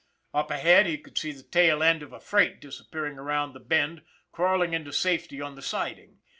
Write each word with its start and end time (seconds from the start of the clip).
Up 0.33 0.49
ahead, 0.49 0.87
he 0.87 0.97
could 0.97 1.15
see 1.15 1.31
the 1.31 1.43
tail 1.43 1.83
end 1.83 2.01
of 2.01 2.11
a 2.11 2.19
freight 2.19 2.59
dis 2.59 2.79
appearing 2.79 3.19
around 3.19 3.53
the 3.53 3.59
bend, 3.59 4.01
crawling 4.31 4.73
into 4.73 4.91
safety 4.91 5.39
on 5.39 5.53
the 5.53 5.61
siding. 5.61 6.17